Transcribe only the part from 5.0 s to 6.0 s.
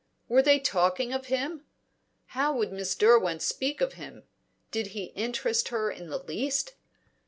interest her